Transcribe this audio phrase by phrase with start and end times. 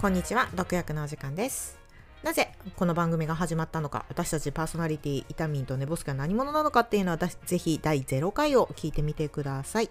[0.00, 1.78] こんにちは、毒薬のお時間です。
[2.24, 9.90] なぜこの番組が始まったのか、私たちパーソナリティ、イタミンとネボスケは何者なのかっていうのは、ぜひ第0回を聞いてみてください。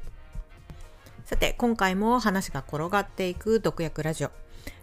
[1.24, 4.32] さて、今回も話が転がっていく毒薬ラジオ。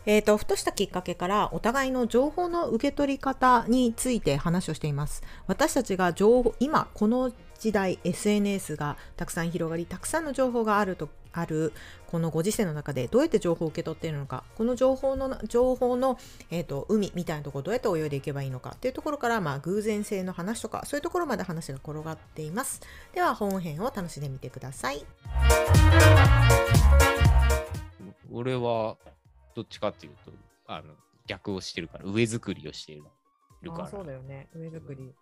[0.07, 5.23] えーと、ふとしたきっかけからお互いの情報の受け取り方について話をしています。
[5.47, 11.73] 私たちが情報、今この時代 SNS がたくさん広がり、たくさんの情報があるとある
[12.07, 16.19] このご時世の中でどうやって情報を受け取っているのか、この情報の情報の、
[16.51, 22.81] えーと、海みたいなところどうやって泳いでいけばいいのかっていうところから、まあ、偶然性の話とかそういうところまで話が転がっています。
[23.13, 25.05] では本編を楽しんでみてください。
[28.31, 28.97] 俺は
[29.59, 30.31] どっちかっていうと
[30.69, 30.95] あの
[31.27, 32.95] 逆をしてるから上作りをして
[33.61, 34.47] るからあそうだよね。
[34.55, 35.13] 上作り。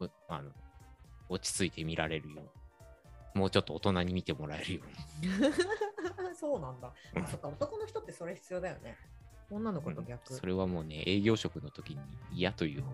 [0.00, 0.50] うあの
[1.28, 2.42] 落ち着いて見られるよ
[3.34, 3.38] う。
[3.38, 4.80] もうちょっと大人に見てもらえるよ
[5.22, 5.28] うに。
[6.34, 6.90] そうなんだ。
[7.14, 8.96] あそっか、男の人ってそれ必要だよね。
[9.50, 10.32] 女の子と逆。
[10.32, 12.00] それはもうね営業職の時に
[12.32, 12.92] 嫌というほ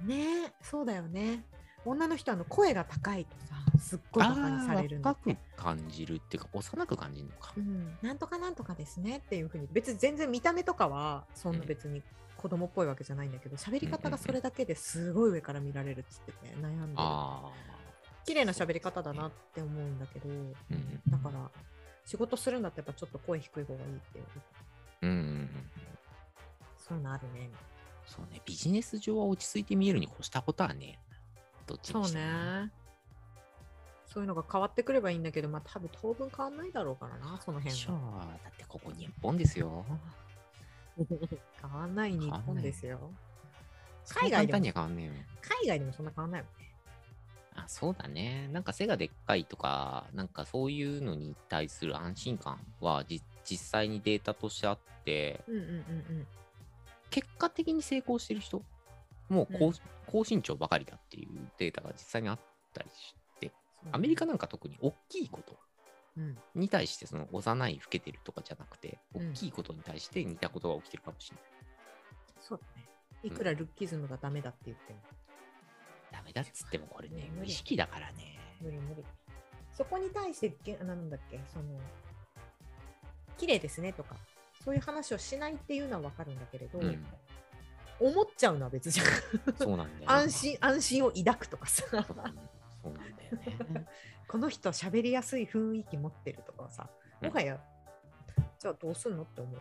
[0.00, 1.44] どねえ、そうだよね。
[1.84, 5.30] 女の人はあの声が高いとさ、すっごいバカにされるんだって。
[5.30, 7.52] 若く感じるっていうか幼く感じるのか。
[7.56, 12.02] う、ん、なんとかなんとかですねっていうふうに別に全然見た目とかはそんな別に
[12.36, 16.94] 子供っぽいわけじゃないんだけど喋り方がそれだけですごい上から見られるっつってて悩んでる。
[16.96, 17.50] あ
[18.24, 20.74] 綺麗な喋り方だなって思うんだけどあう。
[20.74, 21.50] んだから
[22.06, 24.24] 仕事するんだったらやっぱちょっと声低い方がいいっていう。
[25.02, 25.50] うんうんうん
[26.78, 27.50] そういうのあるね。
[28.06, 28.42] そうね。
[28.44, 30.98] ビジネス上は落ち着いて見えるに越したことはね
[31.66, 32.30] どっちそうにしてもね。
[32.30, 32.83] そう
[34.22, 38.38] いうのが変わってくればいいんだけどまあ多分当分変わんないだろうからなその辺は。
[38.44, 39.84] だってここ日本ですよ。
[40.96, 42.98] 変わんない日本ですよ。
[44.08, 44.80] 海海外でも。
[45.40, 46.70] 海外でもそんな変わんないもんね。
[47.56, 48.48] あそうだね。
[48.52, 56.26] なんか背がでっかいとか、なんかそういうのに対する安心感はじ実際にデータとしてあって、うんうんうんうん。
[57.10, 58.62] 結果的に成功してる人、
[59.28, 59.72] もう高,、
[60.06, 61.28] 高身長ばかりだっていう
[61.58, 62.38] データが実際にあっ
[62.72, 63.23] たりして、
[63.92, 65.56] アメリカなんか特に大きいこと
[66.16, 71.44] うんに対して、その幼い老けてるとかじゃなくて、うん大きいことに対して似たことが起きてるかもしれない。
[72.40, 72.88] そうだね。
[73.22, 75.00] いくらルッキズムがダメだって言っても、
[76.12, 78.38] ダメだっつってもこれね、無意識だからね。
[78.60, 79.04] 無理無理。
[79.72, 81.64] そこに対してげ、なんだっけ、その、
[83.36, 84.16] 綺麗ですねとか、
[84.64, 87.04] そういう話をしないっていうのはわかるんだけれど、うん、
[87.98, 89.06] 思っちゃうのは別じゃん。
[89.56, 91.84] そうなんだよ、 安心、安心を抱くとかさ、
[93.32, 93.86] ね。
[94.28, 96.88] この人喋りやすい雰囲気持ってるとかさ、
[97.20, 97.60] うんもはや、
[98.58, 99.60] じゃあどうすんのって思うよ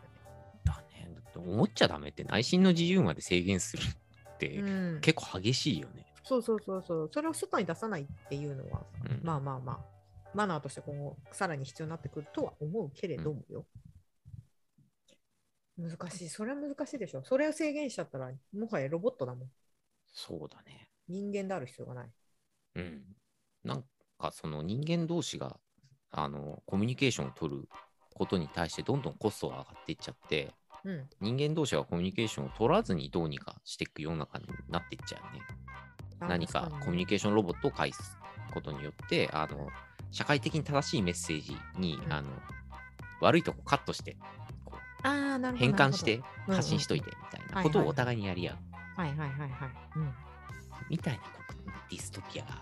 [0.63, 1.09] だね。
[1.13, 4.55] だって思っちゃダメって内心の自由まで制限するって、ね。
[4.61, 6.05] うん、結構激しいよね。
[6.23, 9.85] そうそうそうそう、それを外に出さないっていうのはさ、うんまあまあまあ、
[10.33, 13.65] マナーとして今後さらに必要になってくるとは思うけれどもよ。
[15.77, 17.23] 難しい、それは難しいでしょ。
[17.23, 19.51] それを制限しちゃったら、もはやロボットだもん。
[20.07, 20.89] そうだね。
[21.07, 22.11] 人間である必要がない。
[22.75, 23.03] うん。
[23.63, 23.83] なん
[24.19, 25.57] かその人間同士が
[26.11, 27.67] あのコミュニケーションを取る
[28.13, 30.51] ことに対してどんどんコストが上がっていっちゃって、
[30.83, 31.09] うん。
[31.21, 35.41] 人間同士がコミュニケーションを取らずにどうにかしていく世の中になっていっちゃうね。
[36.19, 38.17] 何かコミュニケーションロボットを介す
[38.53, 39.67] ことによって、あの
[40.11, 42.29] 社会的に正しいメッセージに、うんあの
[43.21, 44.17] 悪いとこカットして
[44.65, 48.55] こうあーなるほど変換して発信しといてみたいなんことをお互いにやり合う
[48.97, 49.49] はいはいはいはい。
[49.95, 50.13] うん。
[50.89, 51.19] みたいな
[51.89, 52.61] ディストピアが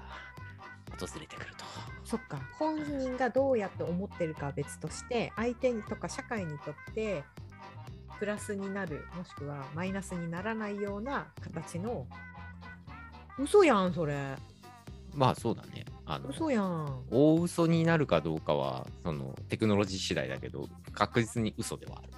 [0.99, 1.65] 訪れてくると。
[2.03, 2.41] そっか。
[2.57, 7.23] 本人がどうやって思ってるかは別として、相手にとか社会にとって、
[8.19, 12.05] プラスになる、もしくはマイナスにならないような形の、
[13.39, 14.35] 嘘やん、それ。
[15.13, 15.85] まあそうだね。
[16.05, 17.03] あの嘘やん。
[17.09, 22.09] 大嘘になるかどうかはそのテクノロジー次第だけど確実に嘘ではある。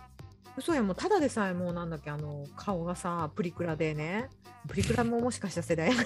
[0.58, 4.30] 嘘やん、もうただでさえもうなんだっけ、あの、顔がさ、プリクラでね。
[4.68, 6.02] プリクラももしかしたら世代こ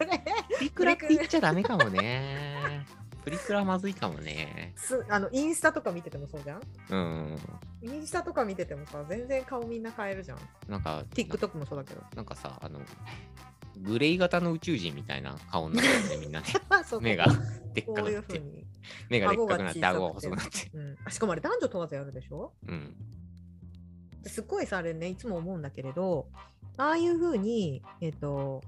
[0.00, 0.15] れ。
[0.58, 2.84] プリクラって言っちゃダメかもね。
[3.24, 4.72] プリクラまずいかもね。
[4.76, 6.60] すあのインスタとか見ててもそうじゃん？
[6.90, 7.38] うん。
[7.82, 10.38] インスタとか見ててもさ、全然顔みんな変えるじゃん。
[10.68, 12.02] なんか、TikTok もそうだけど。
[12.14, 12.80] なんかさ、あの、
[13.82, 16.46] グレイ型の宇宙人みたいな顔になってるね、みんなね。
[16.86, 17.26] そう目が
[17.74, 18.66] でっこういうふうかくなって、に。
[19.10, 20.70] 目がでっかくなって、顎が顎が細くなって。
[20.72, 22.52] うん、あしかもあれ男女問わずやるでしょ？
[22.68, 22.94] うん。
[24.24, 26.28] すっごいさあれねいつも思うんだけれど
[26.76, 28.60] ああいうふうにえっ、と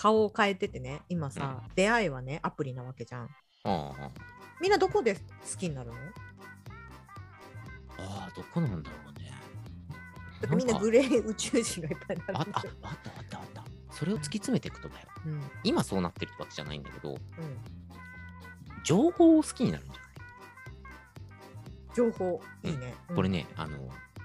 [0.00, 3.24] 顔を変えててね今さ、出会いはねアプリなわけじゃん。
[3.24, 3.28] あ
[3.64, 4.10] あ、
[4.58, 5.20] みんなどこで好
[5.58, 5.96] きになるの？
[7.98, 9.30] ああ、どこなんだろうね。
[10.40, 13.64] だみんなグレー宇宙人がいっぱいになああるんだよあったあったあった。
[13.90, 15.08] それを突き詰めていくとだよ。
[15.26, 15.42] うん。
[15.64, 17.18] 今そうなってるってわけじゃないんだけど、うん。
[18.82, 20.02] 情報を好きになるんじゃない？
[21.94, 22.40] 情報。
[22.64, 23.16] いいね、うん。
[23.16, 23.76] これね、あの、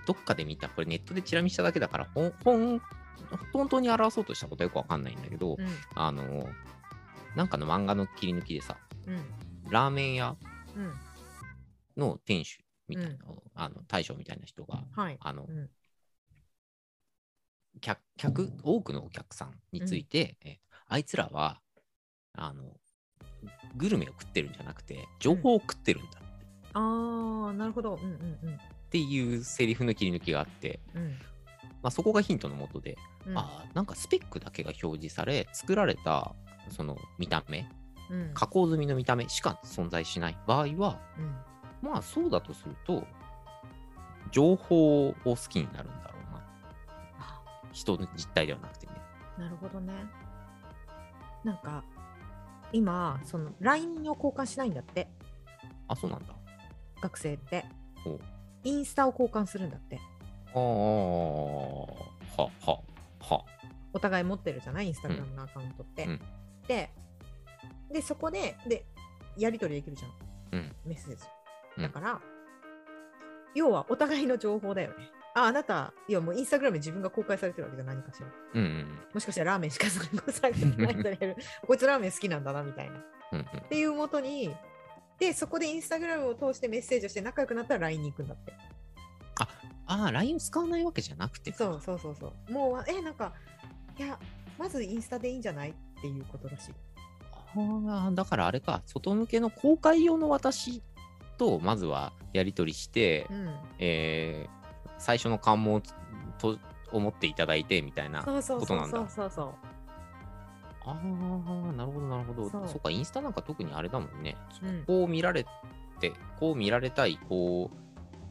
[0.06, 2.82] どっかで見た、これネットでチラ見しただけだから、ほんほん
[3.54, 5.68] 本当に表そうとしたことはよくわかんないんだけど、うん。
[5.96, 6.48] あの、
[7.36, 8.78] なんかの漫画の切り抜きでさ、
[9.08, 9.24] うん。
[9.70, 10.36] ラーメン屋
[10.76, 10.94] うん。
[11.98, 13.18] の店主みたいな、
[13.56, 15.18] あの大将みたいな人が、はい。
[15.20, 15.70] あのうん。
[17.82, 21.60] 客客多くのお客さんについて、えあいつらは
[22.34, 22.64] あの
[23.76, 26.10] グルメを食ってるんじゃなくて情報を食ってるんだ。
[26.74, 27.96] ああなるほど。
[27.96, 28.56] うんうんうん。
[28.56, 28.58] っ
[28.90, 31.18] ていうセリフの切り抜きがあって、うん
[31.86, 32.98] まあ、そこがヒントのもとで、
[33.28, 33.38] うん。
[33.38, 36.34] あーなんかスペックだけが表示され作られた
[36.72, 37.70] その見た目
[38.10, 38.32] うん。
[38.34, 41.22] 加工済みの見た目しか存在しない場合はう
[41.86, 41.88] ん。
[41.88, 43.04] まあそうだとすると
[44.32, 46.44] 情報を好きになるんだろうな。
[47.20, 48.94] あ人の実態ではなくてね。
[49.38, 49.94] なるほどね。
[51.44, 51.84] なんか
[52.74, 55.08] 今その LINE を交換しないんだって。
[55.88, 56.34] あそうなんだ。
[57.00, 57.64] 学生って。
[58.64, 60.00] インスタを交換するんだって
[60.60, 62.80] はは
[63.20, 63.46] は。
[63.94, 64.88] お互い持ってるじゃない？
[64.88, 66.22] インスタグラムのアカウントって、うん。
[66.68, 66.90] で
[67.92, 68.86] でそこでで
[69.38, 70.12] やり取りできるじゃん。
[70.54, 70.76] うん。
[70.86, 71.24] メッセージ。
[71.78, 71.84] うん。
[71.84, 72.22] だから、
[73.54, 74.96] 要はお互いの情報だよね。
[75.38, 78.28] ああなたいやもうインスタグラムで自分が公開されてるわけじゃ何かしら。
[78.54, 80.96] うんうんもしかしたらラーメンしか探してない
[81.68, 82.98] こいつラーメン好きなんだなみたいな。
[82.98, 83.02] っ
[83.34, 83.46] うんうん。
[83.68, 84.56] ていうもとに
[85.20, 88.54] でそこでインスタグラムを通してメッセージをして仲良くなったら LINE に行くんだって。
[89.42, 89.48] あ
[89.88, 91.52] あ LINE を使わないわけじゃなくて。
[91.52, 92.52] かそうそうそうそう。
[92.52, 93.34] もうえなんか
[93.98, 94.20] いや
[94.58, 96.70] まずインスタでいいんじゃないっていうことらし。
[96.70, 96.72] い
[97.58, 98.82] ああだからあれか。
[98.86, 100.82] 外向けの公開用の私
[101.38, 103.56] とまずはやり取りして、うん。
[103.80, 104.56] えー
[104.98, 105.84] 最初の関門
[106.38, 106.58] と
[106.92, 108.98] 思っていただいてみたいなそうそうそうことなんだ。
[108.98, 109.54] そうそうそう
[110.86, 112.50] ああなるほどなるほど。
[112.50, 112.68] そう。
[112.68, 114.38] そっかインスタなんか特にあれだもんね。
[114.64, 114.84] うん。
[114.86, 115.46] こう見られ
[116.00, 117.78] てこう見られたいこう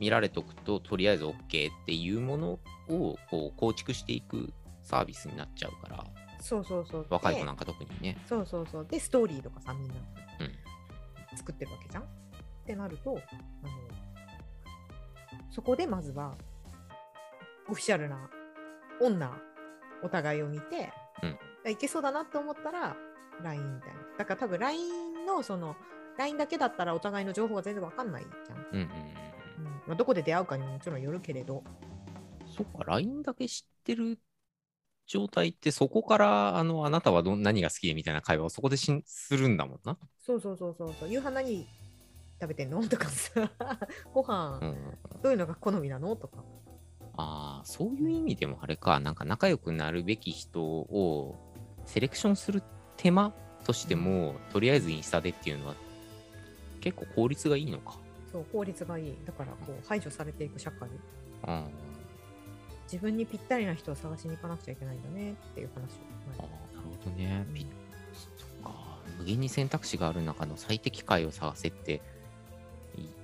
[0.05, 1.37] 見られとくととりあえず OK っ
[1.87, 2.59] ていうもの
[2.91, 4.53] をこう構築していく
[4.83, 6.05] サービスになっちゃうから。
[6.43, 7.03] そうそうそう。
[7.05, 8.19] で若い子なんか特にね。
[8.29, 8.87] そうそうそう。
[8.87, 9.95] でストーリーとかさみんな
[10.41, 12.03] うん作ってるわけじゃん。
[12.03, 12.07] っ
[12.67, 13.19] てなると
[13.63, 13.73] あの
[15.51, 16.35] そこでまずは
[17.71, 18.29] オフィシャルな
[19.01, 19.33] 女
[20.03, 20.93] お互いを見て、
[21.65, 21.71] うん。
[21.73, 22.95] いけそうだなと思ったら
[23.43, 24.01] LINE みたいな。
[24.19, 25.77] だから多分 LINE のその
[26.19, 28.67] LINE だけだったらお互いの情報が全然わかんないじゃん、うん。
[28.67, 29.34] うんうんうん
[29.87, 31.63] まあ、どこで出会うかにももちろんよるけれど。
[32.57, 34.19] そっか LINE だけ知ってる
[35.07, 41.09] 状態ってそこからあのあなたはどん何が好きでみたいな会話をそこでしんするんだもんな、そうそうそうそうそう。
[41.09, 41.67] 夕飯何
[42.41, 42.87] 食べてんの？
[42.89, 43.51] とかさ。
[44.15, 44.77] ご飯、うん、
[45.23, 46.15] どういうのが好みなの？
[46.17, 46.45] とか。
[47.17, 49.01] ああそういう意味でもあれか。
[49.01, 51.37] なんか仲良くなるべき人を
[51.85, 52.63] セレクションする
[52.97, 53.35] 手間
[53.65, 55.75] としても、とりあえずインスタでっていうのは
[56.81, 57.99] 結構効率がいいのか。
[58.35, 59.15] そう効率がいい。
[59.25, 60.89] だからこう排除されていく社会。
[61.45, 61.65] あ
[62.91, 65.85] 自分にぴったりな人を探しに行かなくちゃいけないんだねっていう話を
[66.39, 66.43] あ
[66.77, 67.47] なるほどね。
[67.49, 67.55] うん。
[67.55, 67.67] ピ
[68.13, 68.99] そっか。
[69.21, 72.03] 無限に選択肢がある中の最適解を探せって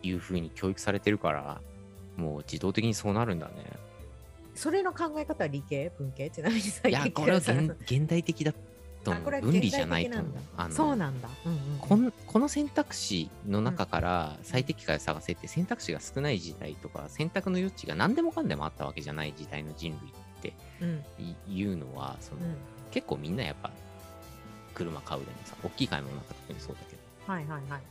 [0.05, 1.61] いうふうに教育されてるから
[2.17, 3.53] もう自動的にそうなるんだね。
[4.55, 5.91] それの考え方は理系？
[5.99, 6.31] 文系？
[6.31, 8.53] ちなみに最いや近これは現現代的だ
[9.05, 9.23] と思う。
[9.23, 10.19] あこれは分離じゃないと。
[10.57, 21.05] あのそうなんだ、うんうんこんこの選択肢の中から最適解を探せって選択肢が少ない時代とか選択の余地が何でもかんでもあったわけじゃない時代の人類ってうん。
[21.19, 22.57] いいうのはその、うん。
[22.91, 23.71] 結構みんなやっぱ
[24.75, 27.33] 車買うでもさ大きい買い物なんか特にそうだけど。
[27.33, 27.83] はいはいはい、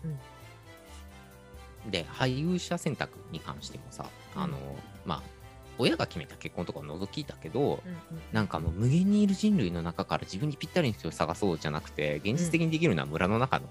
[1.85, 1.91] うん。
[1.91, 4.41] で配偶者選択に関してもさ、うん。
[4.41, 4.57] あの
[5.05, 5.38] まあ
[5.79, 8.21] 親が決めた結婚とかを除きだけど、うんうん。
[8.31, 13.67] なんかもう無限にいる人類の中から自分にぴったりの人を探そうじゃなくて現実的にできるのは村の中の,、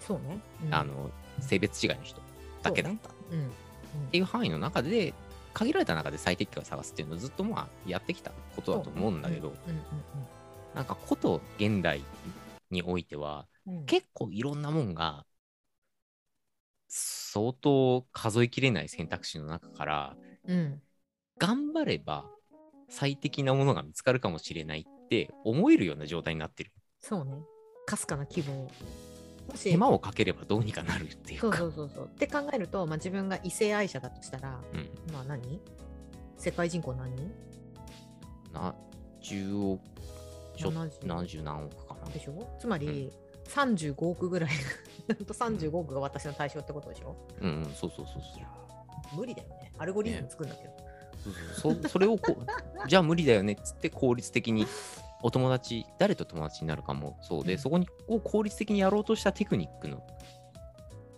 [0.00, 0.74] そうん。
[0.74, 2.20] あの性別違いの人
[2.62, 3.08] だけだった。
[3.08, 3.38] っうん。
[3.40, 3.50] うん。
[4.10, 5.14] ていう範囲の中で
[5.54, 9.78] 限られた中で最適解を探すっていうのをずっとまあやってきたことだと思うんだけど、うんうん
[10.74, 12.02] なんかこと現代
[12.70, 13.86] においてはうんうん。
[13.86, 15.24] 結構いろんなもんが
[16.88, 20.16] 相当数えきれない選択肢の中から
[20.46, 20.82] うん
[21.38, 22.24] 頑張れば
[22.88, 26.72] 最適なものが見つかるかもしれないって思えるような状態になってる。
[27.00, 27.32] そうね。
[27.86, 28.70] かすかな希望も
[29.56, 31.56] し手間をかければどうにかなるっていうか。
[31.58, 32.06] そうそうそうそう。
[32.06, 35.12] って考えると、まあ、自分が異性愛者だとしたらうん。
[35.12, 35.60] まあ何？
[36.36, 37.14] 世界人口何？
[37.16, 37.30] 人
[38.52, 38.74] な
[39.22, 39.80] 10億
[40.56, 42.10] ちょ70 70何億かな。
[42.10, 42.56] でしょ？
[42.60, 43.10] つまり、
[43.46, 44.50] 35億ぐらい。
[45.26, 47.16] と35億が私の対象ってことでしょ？
[47.40, 47.50] うん。
[47.50, 49.16] うん、そうそうそうそう。
[49.16, 49.72] 無理だよね。
[49.78, 50.77] アルゴリズム作るんだけど、そう
[51.54, 54.66] そうそ それをこうじゃあ無理だよねっつって効率的に
[55.22, 57.58] お友達、誰と友達になるかもそうで、うん。
[57.58, 60.06] そこにを効率的にやろうとしたテクニックの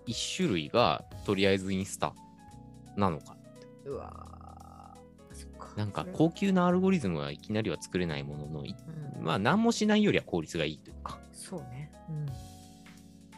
[0.06, 2.14] 一種類が、とりあえずインスタ
[2.96, 3.36] なのか。
[3.84, 4.26] うわ
[5.76, 8.74] なんか高級なアルゴリズムはいきなりは作れないものの、い
[9.18, 9.24] うん。
[9.24, 11.92] まあ何もしないよりは効率がいいというか、そうね。
[12.08, 12.26] うん。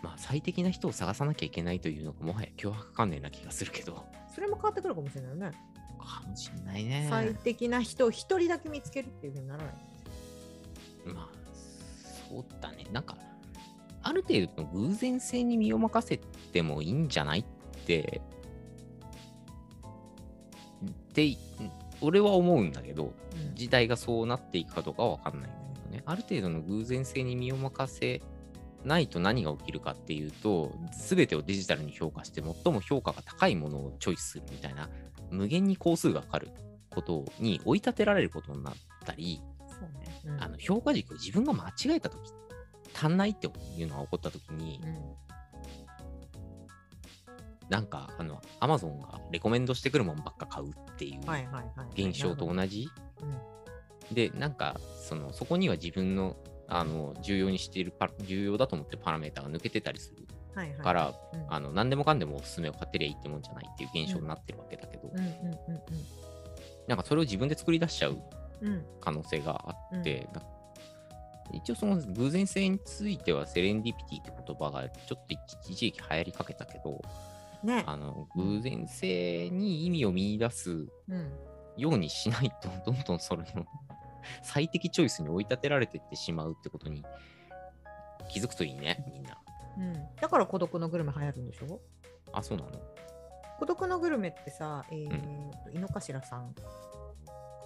[0.02, 4.04] まあ最適な人を探さなきゃいけないというのがもはや脅迫観念な気がするけど、
[4.34, 5.50] それも変わってくるかもしれないよね
[6.02, 7.06] かもしんないね。
[7.10, 9.74] 最適な人を一人だけ見つけるっていうふうにならない
[11.06, 11.28] まあ、
[12.30, 12.86] そうだね。
[12.92, 13.16] なんか、
[14.02, 16.18] ある程度の偶然性に身を任せ
[16.52, 17.44] てもいいんじゃないっ
[17.86, 18.20] て、
[21.12, 21.36] って、
[22.00, 26.02] 俺は思うんだけど、うん時代がそうなっていくかどうかは分かんないんだけどね。
[26.06, 28.22] ある程度の偶然性に身を任せ
[28.84, 30.72] ないと何が起きるかっていうと、
[31.08, 34.88] 全てをデジタルに評価して最も評価が高いものをチョイスするみたいな、
[35.32, 36.50] 無限に工数がかかる
[36.90, 38.74] ことに追い立てられることになっ
[39.04, 39.40] たり、
[39.92, 40.20] ね。
[40.26, 40.42] うん。
[40.42, 42.30] あの評価軸を自分が間違えたとき、
[42.94, 45.32] 足んないっていうのが起こったときに、うん
[47.72, 51.20] なんか、あの、アマゾンがレコメンドしてくるもんばっか買うっていう
[51.96, 52.86] 現象と同じ。
[53.22, 54.14] うん。
[54.14, 56.36] で、なんか、その、そこには自分の、
[56.68, 60.26] あの、重要にしているパ、重要だと思ってるパラメータが抜けてたりする
[60.82, 61.46] から、うん。
[61.48, 65.32] あの、何でもかんでもおすすめを買ってりゃいいってもんじゃないっていう現象になってるわけだけど、うんうんうん
[66.88, 68.18] なんかそれを自分で作り出しちゃう
[68.60, 70.42] うんうん可能性があって、な
[71.52, 77.00] 一応その偶然性についてはセレンディピティって言葉がちょっと一一時期流行りかけたけど、
[77.62, 77.84] ね。
[77.86, 81.32] あの偶然性に意味を見出すうん。
[81.76, 83.64] ようにしないと、 どんどんそれの
[84.42, 87.04] 最適チョイスに追い立てられていってしまうってことに
[88.28, 89.38] 気づくといいね、みんな。
[89.76, 89.92] うん。
[90.20, 91.80] だから孤独のグルメ流行るんでしょ？
[92.32, 92.70] あ、そうなの？
[93.58, 95.06] 孤独のグルメってさ、えー
[95.74, 96.54] 井の頭さん。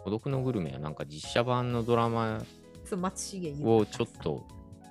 [0.04, 4.46] 孤独のグルメはなんか実写版のドラマをちょっと、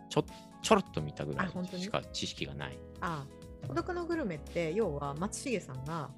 [0.09, 0.25] ちょ
[0.61, 2.77] ちょろっと見たぐらいしか知識がない。
[2.99, 3.25] あ
[3.67, 6.09] 孤独のグルメって要は松重さんが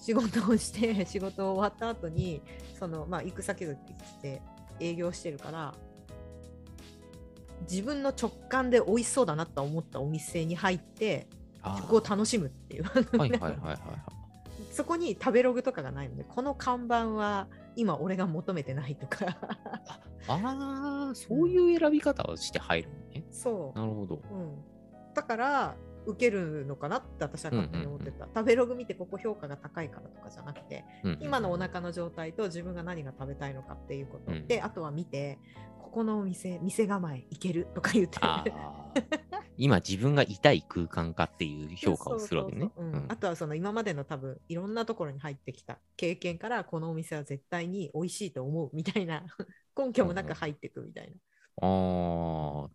[0.00, 2.42] 仕事をして仕事終わった後に
[2.78, 3.78] そのまあ行く先々
[4.22, 4.42] で
[4.80, 5.74] 営業してるから
[7.62, 11.28] 自分の直感で美味しそうだなと思ったお店に入って
[11.62, 12.84] あそこを楽しむっていう。
[12.84, 13.78] はいはいはいはいはい。
[14.72, 19.38] そこに食べログとかがないのでこの看板は今俺が求めてないとか。
[20.28, 23.24] ああ、そういう選び方をして入るのね。
[23.30, 23.78] そう。
[23.78, 24.22] なるほど。
[24.30, 24.58] うん、
[25.14, 25.76] だから
[26.06, 34.46] 受けるのかなって私は勝手に思ってた、食べログ見てここ評価が高いからとかじゃなくてうん今のお腹の状態と自分が何が食べたいのかっていうこと、うん。
[34.46, 35.38] であとは見て
[35.90, 38.20] ここのお店店構えいけるとか言って。
[39.56, 42.70] 今自分が痛い空間かっていう評価をするわけね。
[43.08, 49.24] あとはその今までの多分いろんなところに入ってきた経験からこのお店は絶対に美味しいと思うみたいな。
[49.76, 51.16] 根拠もなく入ってくみたいな。
[51.68, 52.70] ああ、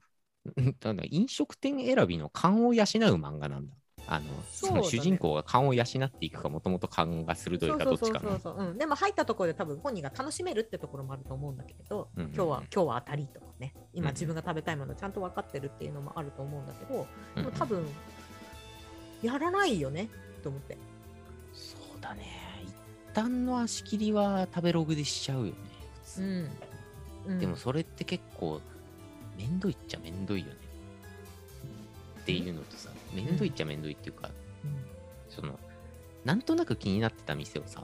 [0.79, 3.73] だから飲食店選びの勘を養う漫画なんだ。
[4.07, 4.71] あの、そね。
[4.71, 8.19] その主人公が勘を養っていくか、もともと勘が鋭いかどっちかな。
[8.19, 8.39] そうそう。
[8.39, 12.35] そうそう、うん、でも入ったところで多分本人が楽しめるってところもあると思うんだけれど、うんうんうん。
[12.35, 13.73] 今日は今日は当たりとかね。
[13.93, 17.85] 今うん自分が食べたいものちゃんと分かってるっていうのもあると思うんだけど、うんでも多分
[19.23, 20.09] やらないよね
[20.43, 20.77] と思って。
[21.53, 22.23] そうだね。
[22.63, 22.73] 一
[23.13, 25.53] 旦の足切りは食べログでしちゃうよね。
[26.03, 26.49] 普通。
[27.27, 28.61] うん、うん、でもそれって結構、
[29.37, 30.53] めんどいっちゃめんどいよね。
[32.21, 34.29] っていうのとさ、めんどいっちゃめんどいっていうか、
[34.63, 34.75] うん
[35.29, 35.59] その、
[36.23, 37.83] なんとなく気になってた店をさ、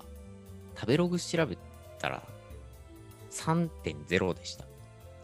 [0.76, 1.58] 食べログ調べ
[2.00, 2.24] たら、
[3.32, 4.66] 3.0でした。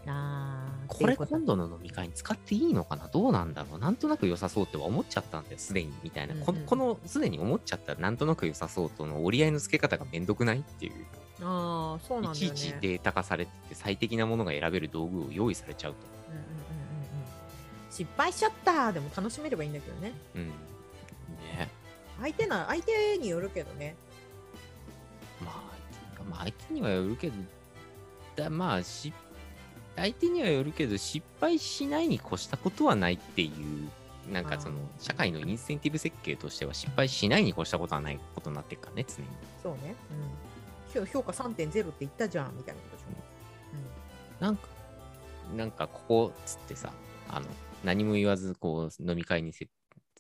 [0.10, 3.10] あーこれ今度の飲み会に使っていいのかな？
[3.10, 3.80] どうなんだろう？
[3.80, 5.94] なんとなく良さそうっては思っちゃったんだよ、すでに。
[6.02, 6.36] みたいな。
[6.36, 10.94] こうんうんこの、すでに思っちゃったなんとなく良さそうとの折り合いのつけ方がめんどくないっていう。
[11.42, 15.98] あーそうなんねいちいちデータ化されてて最適なものが選べる道具を用意されちゃうと。
[16.30, 16.44] うんうん
[17.90, 20.14] 失敗しちゃったでも楽しめればいいんだけどね。
[20.36, 20.48] うん。
[20.48, 21.70] ね。
[22.22, 23.96] 相手な相手によるけどね。
[25.42, 27.36] まあ、まあ、相手にはよるけど、
[28.36, 29.14] だまあし、
[29.96, 39.30] 相手にはよるけど、失敗しないに越したことはないっていう、なんかそのあ、社会のインセンティブ設計としては、失敗しないに越したことはないことになってるからね、常に。
[39.64, 39.96] そうね、
[40.96, 44.68] うん、評評価3.0って言ったじゃんみたいなことでしょ、なんか、
[45.56, 46.92] なんかここっつってさ、
[47.30, 47.46] あの、
[47.84, 49.68] 何も言わず、こう、飲み会にせ、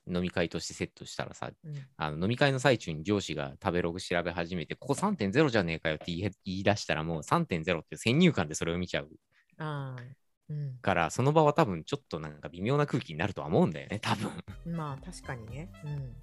[0.08, 9.10] 飲み会としてセットしたらさ、うんうんあの飲み会の最中に上司が食べログ調べ始めて、ここ3.0じゃねえかよって言い出したら、もう3.0って先入観でそれを見ちゃう
[9.58, 10.02] ああ、
[10.50, 14.32] うから、その場は多分ちょっとなんか微妙な空気になるとは思うんだよね、多分。
[14.66, 14.76] ん。
[14.76, 15.70] まあ、確かにね。
[15.84, 16.16] うん。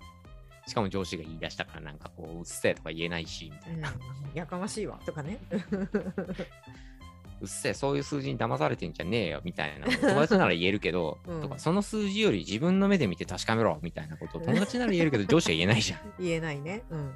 [0.67, 3.91] しかも上司が言い出したから、なんかこう、うっせえとか言えないし、みたいな。
[3.91, 3.95] うん、
[4.35, 5.39] やかましいわとかね。
[7.41, 16.01] うっせえ、そういう数字に騙されてんじゃねえよみたいな、友達なら言えるけど、 うんとか、その数字より自分の目で見て確かめろみたいなことを友達なら言えるけど、上司は言えないじゃん。
[16.19, 17.15] 言えないねうん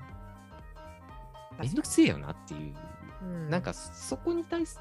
[1.60, 2.74] めんどくせえよなっていう。
[3.22, 4.80] うんなんかそこに対す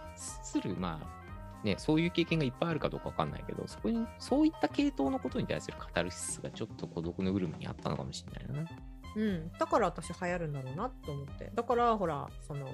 [0.61, 8.69] る、まあ、ね、そういう経験がいっぱいあるかどうかわかんないけど、そこに、そういった系統のことに対するカタルシスがちょっと孤独のグルメにあったのかもしれないな。
[9.15, 12.67] うん、だから私流行るんだろうなと思ってだからほらその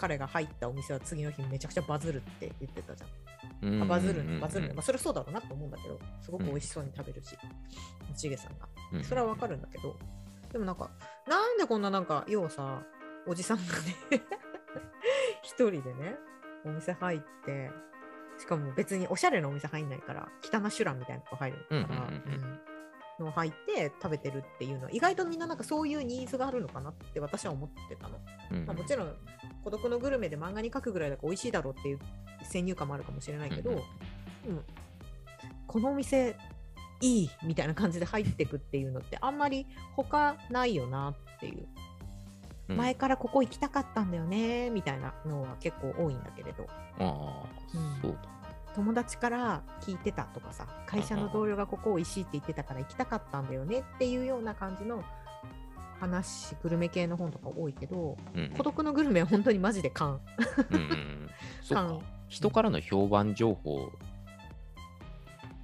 [0.00, 3.82] 彼が入ったお店は次の日めちゃくちゃバズるって言ってたじゃん。
[3.82, 7.36] あバズるバズる、まあ、それはそうだろうなと思うんだけどすごく美味しそうに食べるし、
[8.16, 8.66] ちげさんが。
[8.92, 9.94] うんそれはわかるんだけど
[10.52, 10.90] でもなんか
[11.28, 12.82] なんでこんななんか要はさ
[13.26, 13.94] おじさんがね
[15.42, 16.16] 一人でね
[16.64, 17.70] お店入って
[18.38, 22.42] しかも別におしゃれなお店入んないから汚シュランみたいなとこ入るから、うんうんうんうん。
[22.42, 22.60] うん
[23.24, 28.18] の入って食べてるっていうのは意外とみんななんかそういうニーズがあるのかなって私は思ってたの。
[28.52, 28.66] うん。
[28.66, 29.14] まあ、もちろん
[29.64, 31.98] 孤独のグルメで漫画に書くぐらいだから美味しいだろうっていう
[32.42, 34.64] 先入観もあるかもしれないけど、うんうんうん。
[35.66, 36.36] このお店
[37.00, 41.66] いいみたいな感じで入ってくっていうのってあんまり他ないよなっていう、
[42.68, 42.76] うん。
[42.76, 46.66] 前からここ行きたかったんだよねみたいなのは結構多いんだけれど。
[46.98, 48.00] ああ、うん。
[48.02, 48.39] そうだ。
[48.74, 55.02] 友達から聞いてたとかさ会社の同僚がここ美味しいって言ってたから行きたかったんだよねっていうような感じの
[55.98, 58.50] 話グルメ系の本とか多いけどうんうん。
[58.50, 60.20] 孤独のグルメは本当にマジで勘
[61.62, 61.84] そうか。
[61.84, 63.90] 勘人からの評判情報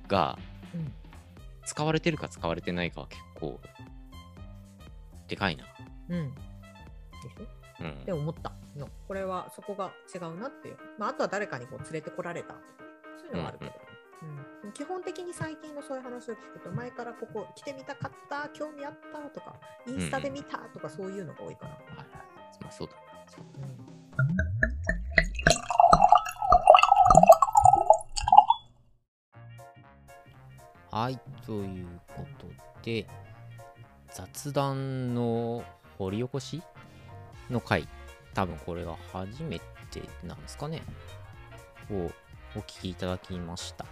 [0.09, 0.39] が
[0.75, 0.93] うん。
[1.65, 3.59] 使われてるか使われてないかは結構
[5.27, 5.65] でかいな。
[6.11, 6.35] うん。
[6.35, 7.85] でしょ？
[7.85, 7.91] うん。
[7.91, 8.53] って思った。
[8.77, 12.55] のこれはそこが違うなっていう、まあ、あとは誰かにこう連れてこられた
[13.19, 13.73] そういうのはあるけど、
[14.65, 14.73] うん。
[14.73, 19.55] 基本的に最近のそういう話を聞くと前からここ来てみたかった興味あったとか
[19.87, 22.07] インスタで見たとかそういうのが多いから、はいはい。
[22.61, 22.95] まあそうだ。
[23.59, 23.97] うん。
[30.91, 31.87] はい、という
[32.17, 32.47] こと
[32.83, 33.07] で、
[34.11, 35.63] 雑談の
[35.99, 36.63] 掘り起こし
[37.51, 37.87] の回、
[38.33, 39.59] 多分これが初め
[39.91, 40.83] てなんですかね、
[41.91, 42.11] を
[42.57, 43.85] お聞きいただきました。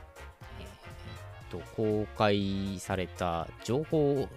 [0.59, 4.29] えーっと、公開された情報を好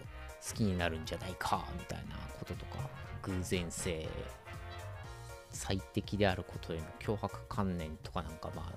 [0.53, 2.79] きになるんじゃないか、みたいなこととか、
[3.23, 4.07] 偶然性、
[5.49, 8.71] 最適であることへの脅迫観念とかなんかまあ、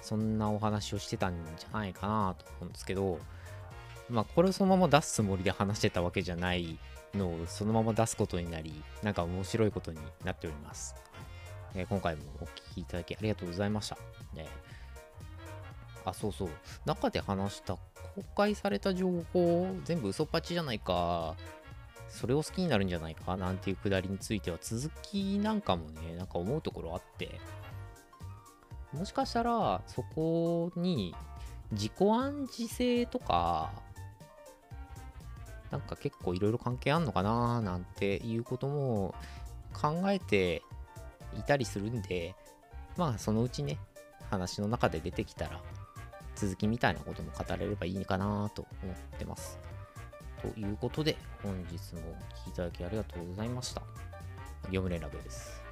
[0.00, 3.18] そんなお話をしてたんじゃないかなと思うんですけど、
[4.08, 6.78] まあこれをそのまま出すつもりで話してたわけじゃない
[7.14, 10.94] のをそのまま出すことになり、なんか面白いことになっております。
[11.74, 13.96] えー今回もお聞きいただきありがとうございました。
[14.34, 14.46] ね
[16.04, 16.48] あ、そうそう。
[16.84, 17.74] 中で話した
[18.14, 21.36] 公開された情報、全部嘘っぱちじゃないか、
[22.08, 27.40] それを好きになるんじゃないかなんていうくだりについては続きなんかもね、なんか思うところあって、
[28.92, 31.14] もしかしたらそこに
[31.72, 33.72] 自己暗示性とか
[35.70, 39.14] なんか結構いろいろ関係あんのかななんていうことも
[39.72, 40.62] 考えて
[41.36, 42.36] いたりするんで
[42.96, 43.78] まあそのうちね
[44.30, 45.60] 話の中で出てきたら
[46.44, 49.58] 続きみたいなことも語れればいいかなと思ってます。
[50.42, 53.82] ということで本日もお聴きいただきありがとうございました。
[54.70, 55.62] 業務連絡です。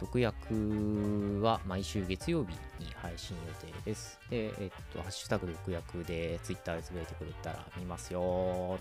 [0.00, 4.18] 毒薬は毎週月曜日に配信予定です。
[4.28, 8.20] で、えっと、ハッシュタグ毒薬で Twitter でつぶやいてくれたら見ますよ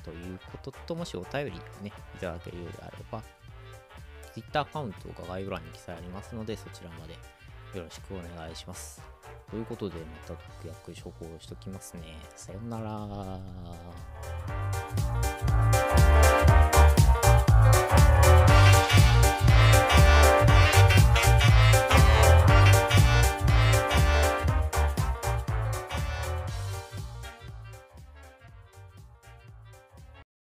[0.04, 3.22] ということと、もしお便りをね、いただけるようであれば、
[4.34, 7.16] Twitter アカウントが概要欄に記載ありますので、そちらまで
[7.74, 9.02] よろしくお願いします。
[9.50, 12.18] ということで、また特約処方しときますね。
[12.36, 14.71] さよなら。